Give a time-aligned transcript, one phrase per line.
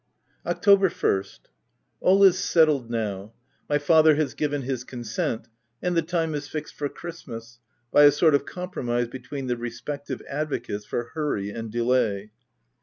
[0.47, 1.41] October 1st—
[2.01, 3.33] All is settled now.
[3.69, 5.47] My father has given his consent,
[5.79, 7.59] and the time is fixed for Christmas,
[7.91, 12.31] by a sort of compromise between the respective advocates for hurry and delay.